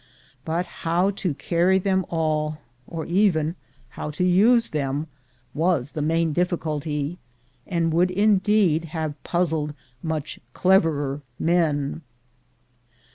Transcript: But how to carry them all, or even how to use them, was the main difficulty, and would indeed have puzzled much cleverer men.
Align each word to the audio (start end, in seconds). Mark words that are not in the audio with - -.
But 0.45 0.65
how 0.81 1.11
to 1.11 1.35
carry 1.35 1.77
them 1.77 2.07
all, 2.09 2.57
or 2.87 3.05
even 3.05 3.55
how 3.89 4.09
to 4.09 4.23
use 4.23 4.69
them, 4.69 5.05
was 5.53 5.91
the 5.91 6.01
main 6.01 6.33
difficulty, 6.33 7.19
and 7.67 7.93
would 7.93 8.09
indeed 8.09 8.85
have 8.85 9.21
puzzled 9.23 9.75
much 10.01 10.39
cleverer 10.55 11.21
men. 11.37 12.01